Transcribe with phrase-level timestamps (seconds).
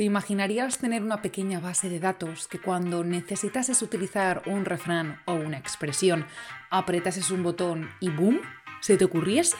[0.00, 5.34] ¿Te imaginarías tener una pequeña base de datos que cuando necesitases utilizar un refrán o
[5.34, 6.24] una expresión,
[6.70, 8.40] apretases un botón y ¡boom!
[8.80, 9.58] ¿Se te ocurriese?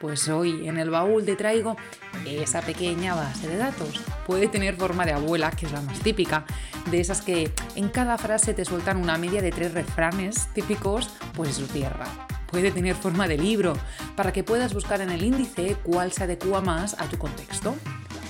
[0.00, 1.76] Pues hoy en el baúl te traigo
[2.24, 4.00] esa pequeña base de datos.
[4.26, 6.46] Puede tener forma de abuela, que es la más típica,
[6.90, 11.50] de esas que en cada frase te sueltan una media de tres refranes típicos, pues
[11.50, 12.06] es su tierra.
[12.50, 13.74] Puede tener forma de libro,
[14.16, 17.76] para que puedas buscar en el índice cuál se adecua más a tu contexto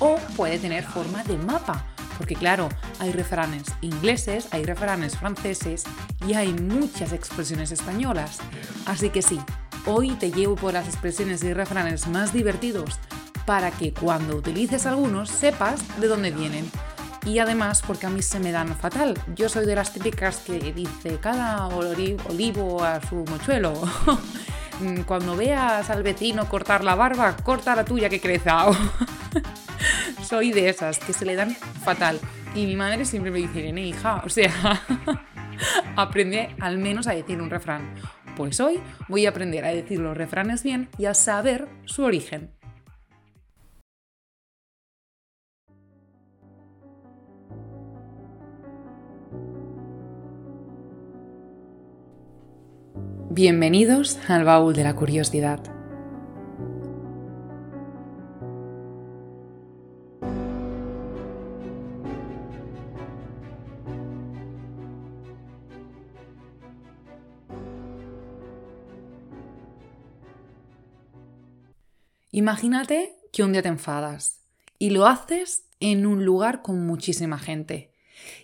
[0.04, 1.86] o puede tener forma de mapa,
[2.18, 2.68] porque claro,
[2.98, 5.84] hay refranes ingleses, hay refranes franceses
[6.28, 8.38] y hay muchas expresiones españolas.
[8.84, 9.40] Así que sí,
[9.86, 12.98] hoy te llevo por las expresiones y refranes más divertidos
[13.46, 16.70] para que cuando utilices algunos sepas de dónde vienen.
[17.24, 19.18] Y además porque a mí se me dan fatal.
[19.34, 23.72] Yo soy de las típicas que dice cada olivo a su mochuelo.
[25.06, 28.66] Cuando veas al vecino cortar la barba, corta la tuya que creza.
[30.24, 32.18] soy de esas que se le dan fatal.
[32.54, 34.52] Y mi madre siempre me dice, Irene, hija, o sea,
[35.96, 37.94] aprende al menos a decir un refrán.
[38.36, 42.50] Pues hoy voy a aprender a decir los refranes bien y a saber su origen.
[53.30, 55.83] Bienvenidos al baúl de la curiosidad.
[72.36, 74.40] Imagínate que un día te enfadas
[74.76, 77.92] y lo haces en un lugar con muchísima gente.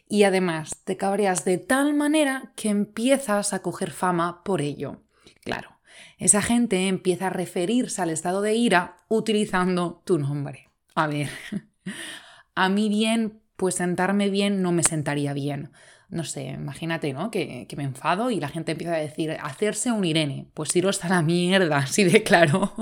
[0.08, 5.02] Y además te cabreas de tal manera que empiezas a coger fama por ello.
[5.42, 5.80] Claro,
[6.18, 10.70] esa gente empieza a referirse al estado de ira utilizando tu nombre.
[10.94, 11.28] A ver,
[12.54, 15.72] a mí bien, pues sentarme bien no me sentaría bien
[16.10, 17.30] no sé, imagínate, ¿no?
[17.30, 20.48] Que, me enfado y la gente empieza a decir, hacerse un Irene.
[20.54, 22.72] Pues iros a la mierda, así de claro.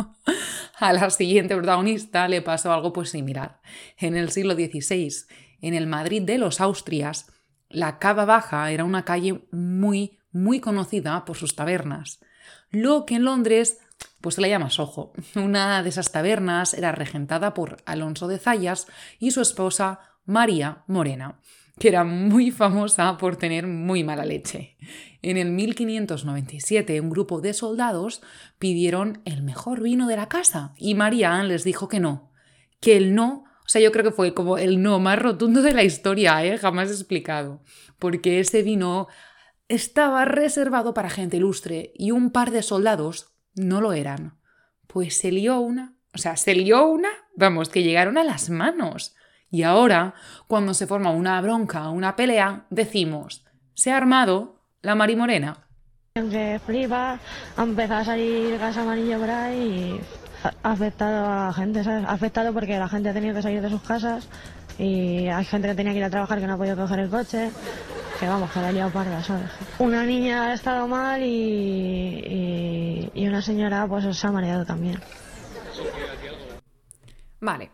[0.78, 3.60] a la siguiente protagonista le pasó algo pues similar.
[3.98, 5.12] En el siglo XVI,
[5.60, 7.30] en el Madrid de los Austrias,
[7.68, 12.20] la Cava Baja era una calle muy, muy conocida por sus tabernas.
[12.70, 13.78] Lo que en Londres
[14.20, 15.12] pues se le llama Soho.
[15.34, 18.86] Una de esas tabernas era regentada por Alonso de Zayas
[19.18, 21.40] y su esposa María Morena
[21.78, 24.76] que era muy famosa por tener muy mala leche.
[25.22, 28.22] En el 1597 un grupo de soldados
[28.58, 32.30] pidieron el mejor vino de la casa y María les dijo que no,
[32.80, 35.72] que el no, o sea, yo creo que fue como el no más rotundo de
[35.72, 36.58] la historia, ¿eh?
[36.58, 37.62] jamás explicado,
[37.98, 39.08] porque ese vino
[39.68, 44.38] estaba reservado para gente ilustre y un par de soldados no lo eran.
[44.86, 49.14] Pues se lió una, o sea, se lió una, vamos, que llegaron a las manos.
[49.50, 50.14] Y ahora,
[50.46, 53.44] cuando se forma una bronca, una pelea, decimos,
[53.74, 55.66] se ha armado la marimorena.
[56.14, 57.18] Que flipa,
[57.56, 60.00] ha empezado a salir gas amarillo por ahí y
[60.62, 62.04] ha afectado a la gente, ¿sabes?
[62.04, 64.28] Ha afectado porque la gente ha tenido que salir de sus casas
[64.78, 67.08] y hay gente que tenía que ir a trabajar que no ha podido coger el
[67.08, 67.50] coche,
[68.18, 69.50] que vamos, que la ha liado parda, ¿sabes?
[69.78, 75.00] Una niña ha estado mal y, y una señora pues se ha mareado también.
[77.40, 77.70] Vale,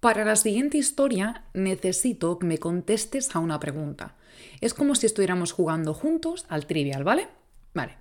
[0.00, 4.16] para la siguiente historia necesito que me contestes a una pregunta.
[4.60, 7.28] Es como si estuviéramos jugando juntos al trivial, ¿vale?
[7.74, 7.96] Vale.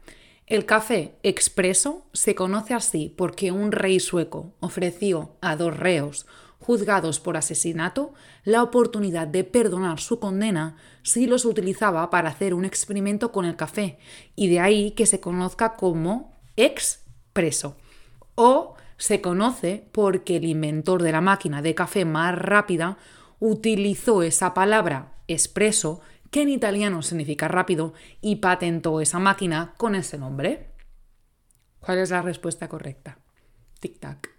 [0.45, 6.25] El café expreso se conoce así porque un rey sueco ofreció a dos reos
[6.59, 8.13] juzgados por asesinato
[8.43, 13.55] la oportunidad de perdonar su condena si los utilizaba para hacer un experimento con el
[13.55, 13.99] café,
[14.35, 17.75] y de ahí que se conozca como expreso.
[18.35, 22.97] O se conoce porque el inventor de la máquina de café más rápida
[23.39, 30.17] utilizó esa palabra expreso, que en italiano significa rápido, y patentó esa máquina con ese
[30.17, 30.71] nombre.
[31.79, 33.19] ¿Cuál es la respuesta correcta?
[33.79, 34.29] Tic-tac.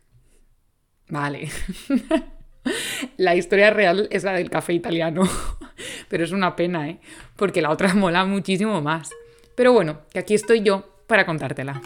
[1.08, 1.48] Vale.
[3.16, 5.22] la historia real es la del café italiano.
[6.08, 7.00] Pero es una pena, ¿eh?
[7.36, 9.10] Porque la otra mola muchísimo más.
[9.54, 11.80] Pero bueno, que aquí estoy yo para contártela.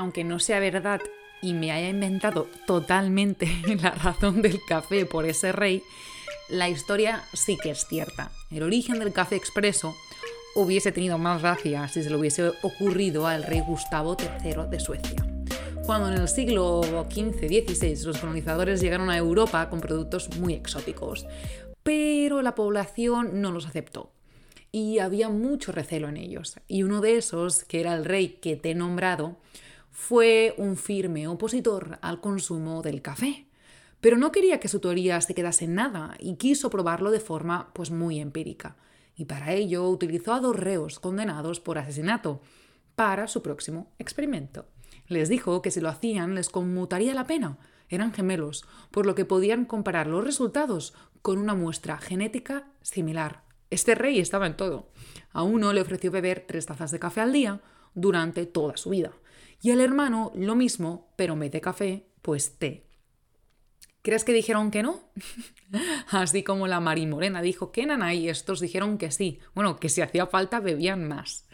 [0.00, 1.02] Aunque no sea verdad
[1.42, 3.48] y me haya inventado totalmente
[3.82, 5.82] la razón del café por ese rey,
[6.48, 8.30] la historia sí que es cierta.
[8.50, 9.94] El origen del café expreso
[10.56, 15.26] hubiese tenido más gracia si se le hubiese ocurrido al rey Gustavo III de Suecia.
[15.84, 21.26] Cuando en el siglo XV-XVI los colonizadores llegaron a Europa con productos muy exóticos,
[21.82, 24.12] pero la población no los aceptó.
[24.72, 26.54] y había mucho recelo en ellos.
[26.68, 29.36] Y uno de esos, que era el rey que te he nombrado,
[29.90, 33.46] fue un firme opositor al consumo del café.
[34.00, 37.70] Pero no quería que su teoría se quedase en nada y quiso probarlo de forma
[37.74, 38.76] pues muy empírica.
[39.14, 42.40] Y para ello utilizó a dos reos condenados por asesinato
[42.94, 44.66] para su próximo experimento.
[45.06, 47.58] Les dijo que si lo hacían les conmutaría la pena.
[47.88, 53.42] Eran gemelos, por lo que podían comparar los resultados con una muestra genética similar.
[53.68, 54.90] Este rey estaba en todo.
[55.32, 57.60] A uno le ofreció beber tres tazas de café al día
[57.94, 59.12] durante toda su vida.
[59.60, 62.86] Y al hermano lo mismo, pero en vez de café, pues té.
[64.02, 65.00] ¿Crees que dijeron que no?
[66.10, 69.38] Así como la Mari Morena dijo que y estos dijeron que sí.
[69.54, 71.46] Bueno, que si hacía falta bebían más.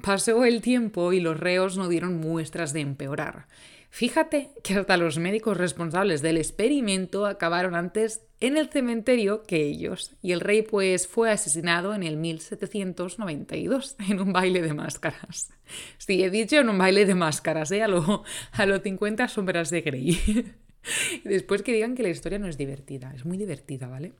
[0.00, 3.48] Pasó el tiempo y los reos no dieron muestras de empeorar.
[3.90, 10.12] Fíjate que hasta los médicos responsables del experimento acabaron antes en el cementerio que ellos,
[10.22, 15.50] y el rey pues fue asesinado en el 1792 en un baile de máscaras.
[15.98, 17.82] Sí, he dicho en un baile de máscaras, ¿eh?
[17.82, 18.22] a, los
[18.52, 20.54] a 50 sombras de Grey.
[21.24, 24.12] Después que digan que la historia no es divertida, es muy divertida, ¿vale?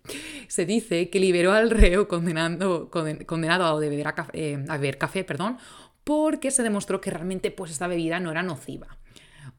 [0.49, 5.56] Se dice que liberó al reo condenado a beber, café, eh, a beber café, perdón,
[6.05, 8.99] porque se demostró que realmente pues, esta bebida no era nociva.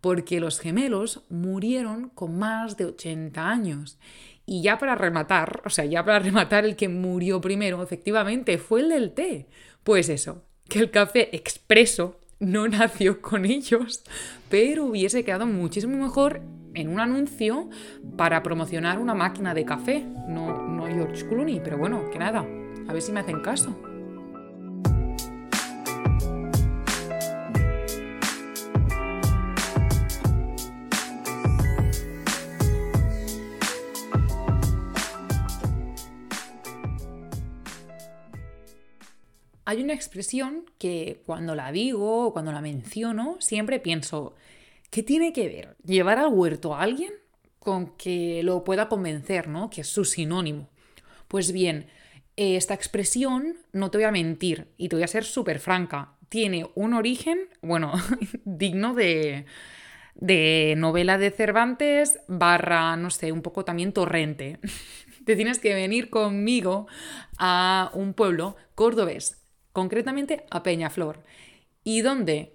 [0.01, 3.99] Porque los gemelos murieron con más de 80 años.
[4.45, 8.81] Y ya para rematar, o sea, ya para rematar, el que murió primero, efectivamente, fue
[8.81, 9.47] el del té.
[9.83, 14.03] Pues eso, que el café expreso no nació con ellos,
[14.49, 16.41] pero hubiese quedado muchísimo mejor
[16.73, 17.69] en un anuncio
[18.17, 20.03] para promocionar una máquina de café.
[20.27, 22.45] No, no George Clooney, pero bueno, que nada,
[22.87, 23.90] a ver si me hacen caso.
[39.71, 44.35] Hay una expresión que cuando la digo o cuando la menciono siempre pienso,
[44.89, 47.13] ¿Qué tiene que ver llevar al huerto a alguien
[47.59, 49.69] con que lo pueda convencer, ¿no?
[49.69, 50.67] Que es su sinónimo.
[51.29, 51.87] Pues bien,
[52.35, 56.69] esta expresión, no te voy a mentir y te voy a ser súper franca, tiene
[56.75, 57.93] un origen, bueno,
[58.43, 59.45] digno de,
[60.15, 64.59] de novela de Cervantes barra, no sé, un poco también torrente.
[65.25, 66.87] te tienes que venir conmigo
[67.37, 69.40] a un pueblo cordobés,
[69.73, 71.19] concretamente a Peñaflor.
[71.83, 72.53] ¿Y dónde?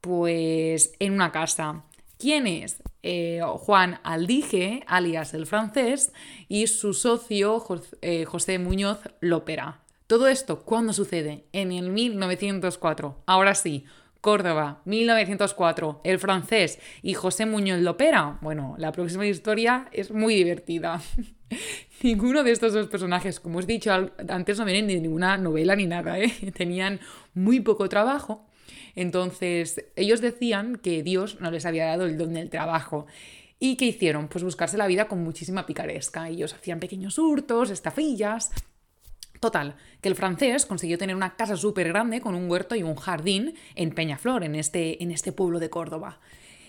[0.00, 1.84] Pues en una casa.
[2.18, 2.82] ¿Quién es?
[3.02, 6.12] Eh, Juan Aldige, alias el francés,
[6.48, 7.62] y su socio
[8.02, 9.82] eh, José Muñoz Lópera.
[10.06, 11.46] Todo esto, ¿cuándo sucede?
[11.52, 13.22] En el 1904.
[13.26, 13.84] Ahora sí,
[14.26, 16.00] Córdoba, 1904.
[16.02, 18.38] El francés y José Muñoz Lopera.
[18.40, 21.00] Bueno, la próxima historia es muy divertida.
[22.02, 23.92] Ninguno de estos dos personajes, como os he dicho
[24.28, 26.32] antes, no vienen de ninguna novela ni nada, ¿eh?
[26.56, 26.98] Tenían
[27.34, 28.44] muy poco trabajo
[28.96, 33.06] entonces, ellos decían que Dios no les había dado el don del trabajo.
[33.60, 34.28] ¿Y qué hicieron?
[34.28, 36.28] Pues buscarse la vida con muchísima picaresca.
[36.30, 38.50] Ellos hacían pequeños hurtos, estafillas.
[39.40, 42.96] Total, que el francés consiguió tener una casa súper grande con un huerto y un
[42.96, 46.18] jardín en Peñaflor, en este, en este pueblo de Córdoba.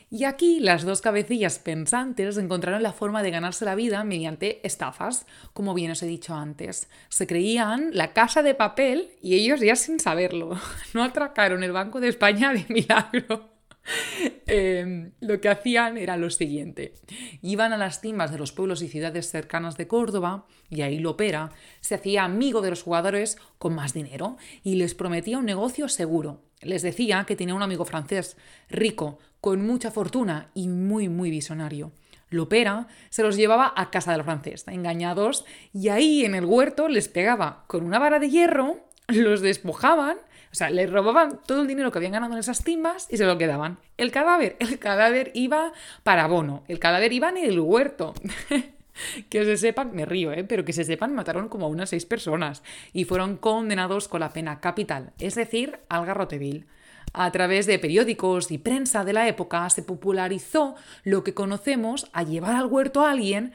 [0.10, 5.26] Y aquí las dos cabecillas pensantes encontraron la forma de ganarse la vida mediante estafas,
[5.52, 6.90] como bien os he dicho antes.
[7.10, 10.58] Se creían la casa de papel y ellos ya sin saberlo.
[10.94, 13.57] No atracaron el Banco de España de milagro.
[14.50, 16.94] Em, lo que hacían era lo siguiente.
[17.42, 21.12] Iban a las timbas de los pueblos y ciudades cercanas de Córdoba, y ahí lo
[21.12, 25.90] opera, se hacía amigo de los jugadores con más dinero y les prometía un negocio
[25.90, 26.42] seguro.
[26.62, 28.38] Les decía que tenía un amigo francés,
[28.70, 31.92] rico, con mucha fortuna y muy, muy visionario.
[32.30, 37.08] Lopera se los llevaba a casa del francés, engañados, y ahí en el huerto les
[37.08, 40.18] pegaba con una vara de hierro, los despojaban,
[40.58, 43.38] sea, les robaban todo el dinero que habían ganado en esas timbas y se lo
[43.38, 43.78] quedaban.
[43.98, 45.74] El cadáver, el cadáver iba
[46.04, 48.14] para bono, el cadáver iba en el huerto.
[49.30, 50.44] que se sepan, me río, ¿eh?
[50.44, 54.34] pero que se sepan, mataron como a unas seis personas y fueron condenados con la
[54.34, 56.66] pena capital, es decir, al garrote vil.
[57.14, 62.24] A través de periódicos y prensa de la época se popularizó lo que conocemos a
[62.24, 63.54] llevar al huerto a alguien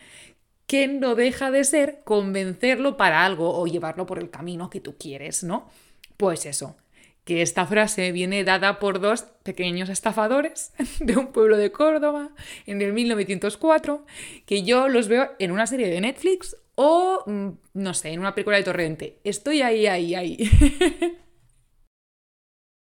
[0.66, 4.96] que no deja de ser convencerlo para algo o llevarlo por el camino que tú
[4.96, 5.68] quieres, ¿no?
[6.16, 6.76] Pues eso,
[7.24, 12.30] que esta frase viene dada por dos pequeños estafadores de un pueblo de Córdoba
[12.66, 14.04] en el 1904,
[14.46, 18.34] que yo los veo en una serie de Netflix o, mm, no sé, en una
[18.34, 19.20] película de Torrente.
[19.24, 20.38] Estoy ahí, ahí, ahí.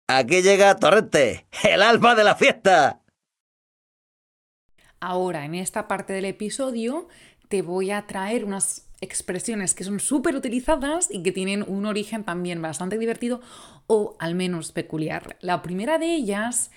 [0.10, 3.02] Aquí llega Torrente, el alma de la fiesta.
[5.00, 7.08] Ahora, en esta parte del episodio,
[7.50, 12.24] te voy a traer unas expresiones que son súper utilizadas y que tienen un origen
[12.24, 13.42] también bastante divertido
[13.86, 15.38] o al menos peculiar.
[15.42, 16.72] La primera de ellas,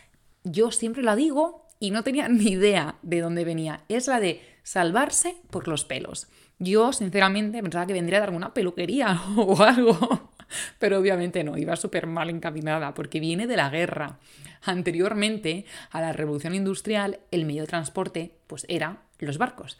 [0.45, 4.43] yo siempre la digo y no tenía ni idea de dónde venía, es la de
[4.63, 6.29] salvarse por los pelos.
[6.59, 10.31] Yo, sinceramente, pensaba que vendría de alguna peluquería o algo,
[10.79, 14.19] pero obviamente no, iba súper mal encaminada porque viene de la guerra.
[14.63, 19.79] Anteriormente a la revolución industrial, el medio de transporte pues era los barcos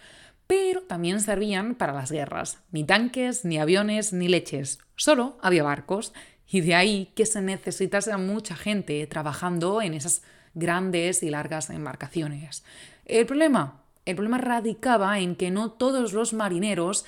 [0.51, 2.59] pero también servían para las guerras.
[2.73, 4.81] Ni tanques, ni aviones, ni leches.
[4.97, 6.13] Solo había barcos.
[6.49, 10.23] Y de ahí que se necesitase a mucha gente trabajando en esas
[10.55, 12.65] grandes y largas embarcaciones.
[13.05, 17.05] El problema, el problema radicaba en que no todos los marineros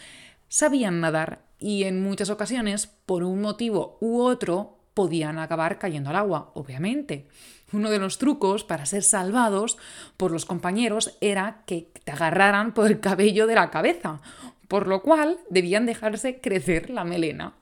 [0.46, 6.16] sabían nadar y en muchas ocasiones, por un motivo u otro, podían acabar cayendo al
[6.16, 7.26] agua, obviamente.
[7.72, 9.78] Uno de los trucos para ser salvados
[10.16, 14.20] por los compañeros era que te agarraran por el cabello de la cabeza,
[14.68, 17.54] por lo cual debían dejarse crecer la melena.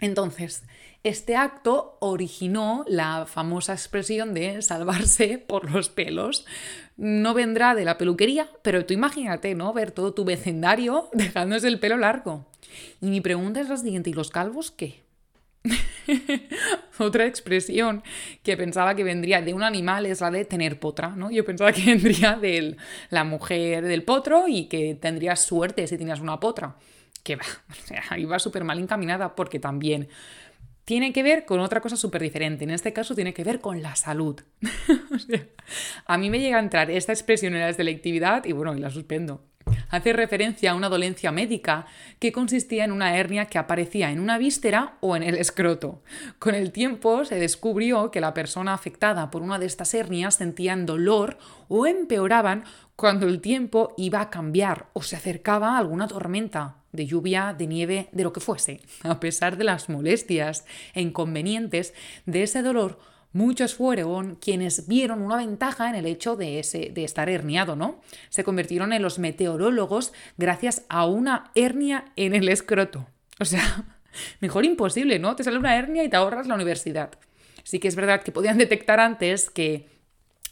[0.00, 0.64] Entonces,
[1.04, 6.46] este acto originó la famosa expresión de salvarse por los pelos.
[6.96, 9.72] No vendrá de la peluquería, pero tú imagínate, ¿no?
[9.72, 12.46] Ver todo tu vecindario dejándose el pelo largo.
[13.00, 15.02] Y mi pregunta es la siguiente, ¿y los calvos qué?
[16.98, 18.02] Otra expresión
[18.42, 21.30] que pensaba que vendría de un animal es la de tener potra, ¿no?
[21.30, 22.76] Yo pensaba que vendría de
[23.10, 26.76] la mujer del potro y que tendrías suerte si tenías una potra.
[27.22, 30.08] Que va, o sea, iba súper mal encaminada porque también
[30.84, 32.64] tiene que ver con otra cosa súper diferente.
[32.64, 34.40] En este caso tiene que ver con la salud.
[36.06, 38.90] a mí me llega a entrar esta expresión en la selectividad y bueno, y la
[38.90, 39.44] suspendo
[39.88, 41.86] hace referencia a una dolencia médica
[42.18, 46.02] que consistía en una hernia que aparecía en una víscera o en el escroto.
[46.38, 50.86] Con el tiempo se descubrió que la persona afectada por una de estas hernias sentían
[50.86, 52.64] dolor o empeoraban
[52.96, 58.08] cuando el tiempo iba a cambiar o se acercaba alguna tormenta de lluvia, de nieve,
[58.12, 58.80] de lo que fuese.
[59.02, 61.92] A pesar de las molestias e inconvenientes
[62.24, 62.98] de ese dolor,
[63.36, 68.00] Muchos fueron quienes vieron una ventaja en el hecho de, ese, de estar herniado, ¿no?
[68.30, 73.06] Se convirtieron en los meteorólogos gracias a una hernia en el escroto.
[73.38, 73.84] O sea,
[74.40, 75.36] mejor imposible, ¿no?
[75.36, 77.10] Te sale una hernia y te ahorras la universidad.
[77.62, 79.86] Sí que es verdad que podían detectar antes que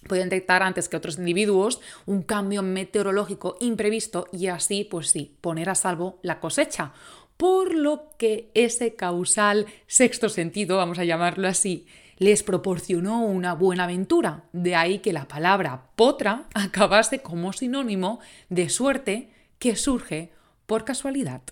[0.06, 5.70] podían detectar antes que otros individuos un cambio meteorológico imprevisto y así, pues sí, poner
[5.70, 6.92] a salvo la cosecha.
[7.38, 11.86] Por lo que ese causal sexto sentido, vamos a llamarlo así,
[12.18, 14.44] les proporcionó una buena aventura.
[14.52, 20.32] De ahí que la palabra potra acabase como sinónimo de suerte que surge
[20.66, 21.42] por casualidad.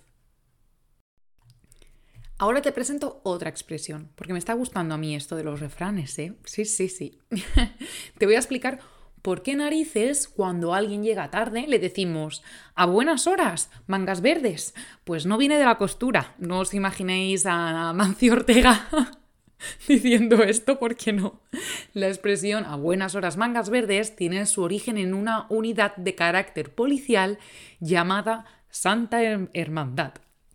[2.37, 6.17] Ahora te presento otra expresión, porque me está gustando a mí esto de los refranes,
[6.19, 6.33] ¿eh?
[6.43, 7.19] Sí, sí, sí.
[8.17, 8.79] te voy a explicar
[9.21, 12.43] por qué narices cuando alguien llega tarde le decimos
[12.75, 14.73] a buenas horas, mangas verdes.
[15.05, 18.89] Pues no viene de la costura, no os imaginéis a Mancio Ortega
[19.87, 21.41] diciendo esto porque no.
[21.93, 26.73] La expresión a buenas horas mangas verdes tiene su origen en una unidad de carácter
[26.73, 27.39] policial
[27.79, 29.21] llamada Santa
[29.53, 30.13] Hermandad,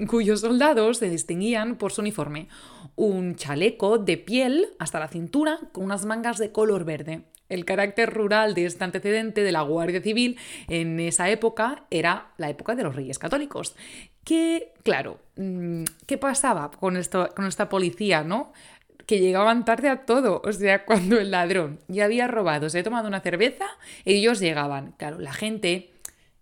[0.09, 2.49] cuyos soldados se distinguían por su uniforme,
[2.97, 7.23] un chaleco de piel hasta la cintura con unas mangas de color verde.
[7.49, 10.37] El carácter rural de este antecedente de la Guardia Civil
[10.69, 13.75] en esa época era la época de los Reyes Católicos.
[14.25, 18.53] Que, claro, mm, ¿qué pasaba con, esto, con esta policía, no?
[19.09, 20.43] Que llegaban tarde a todo.
[20.45, 23.65] O sea, cuando el ladrón ya había robado, se ha tomado una cerveza,
[24.05, 24.93] ellos llegaban.
[24.93, 25.91] Claro, la gente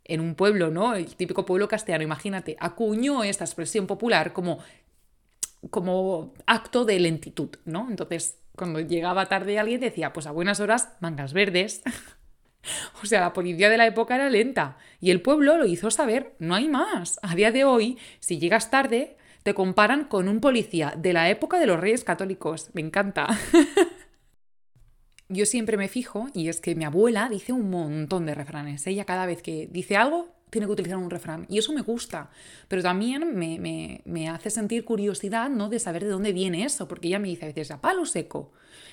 [0.05, 0.95] en un pueblo, ¿no?
[0.95, 4.59] El típico pueblo castellano, imagínate, acuñó esta expresión popular como,
[5.71, 7.87] como acto de lentitud, ¿no?
[7.89, 11.83] Entonces, cuando llegaba tarde alguien decía, pues a buenas horas, mangas verdes.
[13.03, 16.35] o sea, la policía de la época era lenta y el pueblo lo hizo saber,
[16.41, 17.21] no hay más.
[17.23, 21.61] A día de hoy, si llegas tarde, te comparan con un policía de la época
[21.61, 22.69] de los reyes católicos.
[22.73, 23.29] Me encanta.
[25.29, 28.85] Yo siempre me fijo, y es que mi abuela dice un montón de refranes.
[28.89, 31.47] Ella cada vez que dice algo, tiene que utilizar un refrán.
[31.49, 32.29] Y eso me gusta.
[32.67, 35.69] Pero también me, me, hace sentir curiosidad, ¿no?
[35.69, 36.89] De saber de dónde viene eso.
[36.89, 38.51] Porque ella me dice a veces, a palo seco.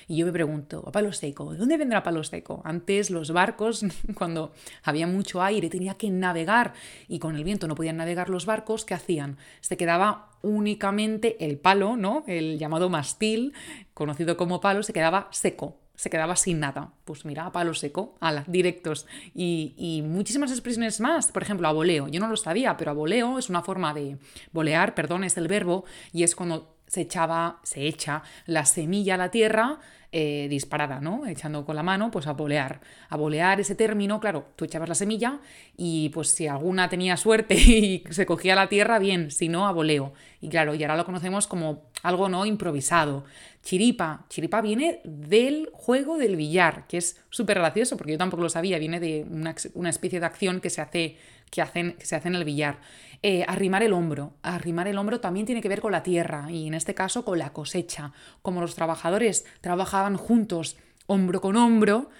[0.08, 2.62] Y yo me pregunto, a palo seco, ¿de dónde vendrá palo seco?
[2.64, 3.84] Antes los barcos,
[4.14, 6.74] cuando había mucho aire, tenía que navegar
[7.08, 9.38] y con el viento no podían navegar los barcos, ¿qué hacían?
[9.60, 12.24] Se quedaba únicamente el palo, ¿no?
[12.26, 13.52] El llamado mastil,
[13.94, 16.92] conocido como palo, se quedaba seco se quedaba sin nada.
[17.04, 19.06] Pues mira, a palo seco, ala, directos.
[19.34, 21.30] Y, y, muchísimas expresiones más.
[21.30, 22.08] Por ejemplo, aboleo.
[22.08, 24.18] Yo no lo sabía, pero aboleo es una forma de
[24.52, 29.18] bolear, perdón, es el verbo, y es cuando se echaba, se echa la semilla a
[29.18, 29.78] la tierra
[30.16, 31.26] eh, disparada, ¿no?
[31.26, 32.80] Echando con la mano, pues a bolear.
[33.08, 35.40] A bolear ese término, claro, tú echabas la semilla
[35.76, 39.72] y pues si alguna tenía suerte y se cogía la tierra, bien, si no, a
[39.72, 40.12] voleo.
[40.40, 43.24] Y claro, y ahora lo conocemos como algo no improvisado.
[43.64, 44.26] Chiripa.
[44.28, 48.78] Chiripa viene del juego del billar, que es súper gracioso porque yo tampoco lo sabía,
[48.78, 51.16] viene de una, una especie de acción que se hace
[51.50, 52.80] que, hacen, que se hace en el billar.
[53.22, 54.34] Eh, arrimar el hombro.
[54.42, 57.38] Arrimar el hombro también tiene que ver con la tierra y en este caso con
[57.38, 58.12] la cosecha.
[58.42, 62.10] Como los trabajadores trabajaban juntos, hombro con hombro,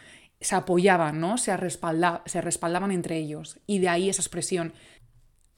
[0.41, 1.39] se apoyaban, ¿no?
[1.39, 1.53] Se,
[2.27, 3.59] se respaldaban entre ellos.
[3.67, 4.73] Y de ahí esa expresión.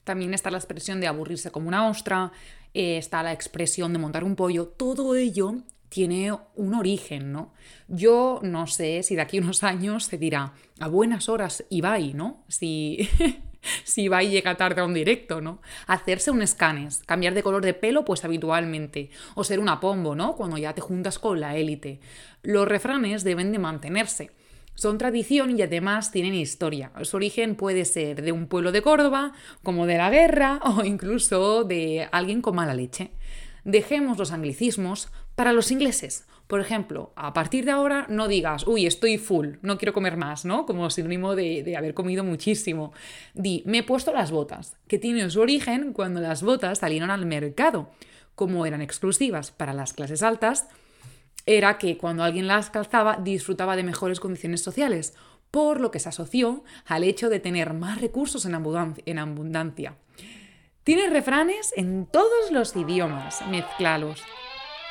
[0.03, 2.31] También está la expresión de aburrirse como una ostra,
[2.73, 4.67] eh, está la expresión de montar un pollo.
[4.67, 7.53] Todo ello tiene un origen, ¿no?
[7.87, 12.13] Yo no sé si de aquí a unos años se dirá a buenas horas Ibai,
[12.13, 12.43] ¿no?
[12.47, 13.09] Si
[13.83, 15.61] si va y llega tarde a un directo, ¿no?
[15.87, 20.35] Hacerse un escanes, cambiar de color de pelo, pues habitualmente, o ser una pombo, ¿no?
[20.35, 21.99] Cuando ya te juntas con la élite.
[22.43, 24.31] Los refranes deben de mantenerse.
[24.75, 26.91] Son tradición y además tienen historia.
[27.01, 29.33] Su origen puede ser de un pueblo de Córdoba,
[29.63, 33.11] como de la guerra, o incluso de alguien con mala leche.
[33.63, 36.25] Dejemos los anglicismos para los ingleses.
[36.47, 40.45] Por ejemplo, a partir de ahora no digas, uy, estoy full, no quiero comer más,
[40.45, 40.65] ¿no?
[40.65, 42.91] Como sinónimo de, de, haber comido muchísimo.
[43.35, 47.27] Di, me he puesto las botas, que tiene su origen cuando las botas salieron al
[47.27, 47.91] mercado.
[48.33, 50.67] Como eran exclusivas para las clases altas,
[51.45, 55.13] era que cuando alguien las calzaba disfrutaba de mejores condiciones sociales,
[55.51, 59.97] por lo que se asoció al hecho de tener más recursos en, abundancia.
[60.83, 64.23] Tiene refranes en todos los idiomas, mezclalos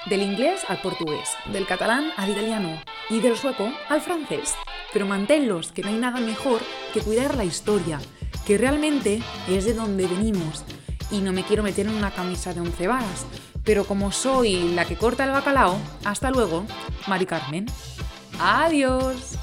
[0.08, 4.54] del inglés al portugués, del catalán al italiano y del sueco al francés.
[4.92, 6.60] Pero manténlos, que no hay nada mejor
[6.92, 8.00] que cuidar la historia,
[8.46, 10.64] que realmente es de donde venimos.
[11.10, 13.26] Y no me quiero meter en una camisa de once varas,
[13.64, 16.64] pero como soy la que corta el bacalao, hasta luego,
[17.06, 17.66] Mari Carmen.
[18.40, 19.36] Adiós.